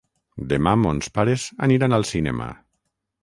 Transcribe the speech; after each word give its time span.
Demà 0.53 0.71
mons 0.83 1.11
pares 1.17 1.45
aniran 1.67 1.97
al 1.99 2.09
cinema. 2.13 2.49